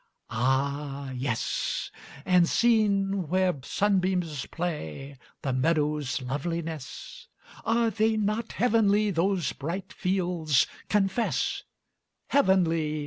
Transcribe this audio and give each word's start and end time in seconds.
"Ah 0.31 1.11
yes!" 1.11 1.91
"And, 2.25 2.49
seen 2.49 3.27
where 3.27 3.59
sunbeams 3.61 4.47
play, 4.47 5.15
The 5.43 5.53
meadows' 5.53 6.23
loveliness? 6.23 7.27
Are 7.63 7.91
they 7.91 8.17
not 8.17 8.53
heavenly 8.53 9.11
those 9.11 9.53
bright 9.53 9.93
fields? 9.93 10.65
Confess!" 10.89 11.65
Heavenly! 12.29 12.99